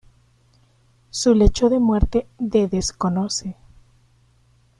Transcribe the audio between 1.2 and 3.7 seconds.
lecho de muerte de desconoce.